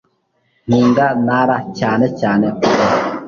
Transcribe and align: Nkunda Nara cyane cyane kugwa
Nkunda 0.67 1.05
Nara 1.25 1.57
cyane 1.79 2.05
cyane 2.19 2.45
kugwa 2.57 2.87